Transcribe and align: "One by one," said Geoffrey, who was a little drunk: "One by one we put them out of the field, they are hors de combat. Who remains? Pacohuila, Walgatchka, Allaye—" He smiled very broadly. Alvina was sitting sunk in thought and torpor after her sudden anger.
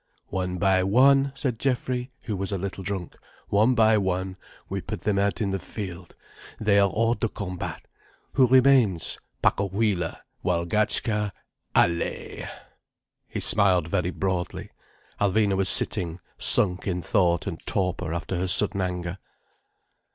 "One 0.31 0.57
by 0.57 0.81
one," 0.81 1.31
said 1.35 1.59
Geoffrey, 1.59 2.09
who 2.23 2.35
was 2.35 2.51
a 2.51 2.57
little 2.57 2.83
drunk: 2.83 3.15
"One 3.49 3.75
by 3.75 3.99
one 3.99 4.35
we 4.67 4.81
put 4.81 5.01
them 5.01 5.19
out 5.19 5.39
of 5.41 5.51
the 5.51 5.59
field, 5.59 6.15
they 6.59 6.79
are 6.79 6.89
hors 6.89 7.17
de 7.17 7.29
combat. 7.29 7.83
Who 8.33 8.47
remains? 8.47 9.19
Pacohuila, 9.43 10.17
Walgatchka, 10.43 11.31
Allaye—" 11.75 12.49
He 13.27 13.39
smiled 13.39 13.87
very 13.89 14.09
broadly. 14.09 14.71
Alvina 15.19 15.55
was 15.55 15.69
sitting 15.69 16.19
sunk 16.39 16.87
in 16.87 17.03
thought 17.03 17.45
and 17.45 17.63
torpor 17.67 18.11
after 18.11 18.37
her 18.37 18.47
sudden 18.47 18.81
anger. 18.81 19.19